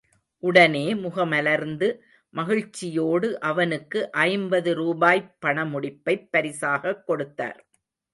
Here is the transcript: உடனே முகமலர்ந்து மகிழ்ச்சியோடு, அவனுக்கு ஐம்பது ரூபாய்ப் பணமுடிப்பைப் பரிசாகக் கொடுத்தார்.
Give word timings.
உடனே 0.43 0.93
முகமலர்ந்து 0.93 1.87
மகிழ்ச்சியோடு, 2.33 3.39
அவனுக்கு 3.39 4.11
ஐம்பது 4.11 4.73
ரூபாய்ப் 4.73 5.35
பணமுடிப்பைப் 5.45 6.27
பரிசாகக் 6.31 7.05
கொடுத்தார். 7.05 7.61